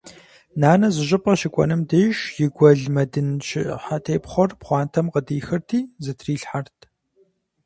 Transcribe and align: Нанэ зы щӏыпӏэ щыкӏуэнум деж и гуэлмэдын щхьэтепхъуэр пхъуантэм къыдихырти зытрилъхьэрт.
Нанэ 0.61 0.87
зы 0.95 1.03
щӏыпӏэ 1.07 1.33
щыкӏуэнум 1.39 1.81
деж 1.89 2.17
и 2.43 2.47
гуэлмэдын 2.55 3.29
щхьэтепхъуэр 3.47 4.51
пхъуантэм 4.59 5.07
къыдихырти 5.13 5.79
зытрилъхьэрт. 6.03 6.77